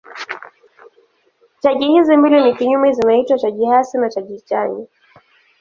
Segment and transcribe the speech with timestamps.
[1.61, 4.85] Chaji hizi mbili ni kinyume zinaitwa chaji hasi na chaji chanya.